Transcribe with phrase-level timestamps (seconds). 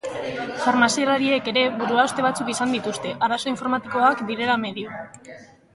[0.61, 4.99] Farmazialariek ere buruhauste batzuk izan dituzte, arazo informatikoak direla medio.